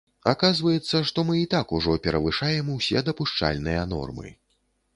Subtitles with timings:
[0.29, 4.37] Аказваецца, што мы і так ужо перавышаем усе дапушчальныя нормы.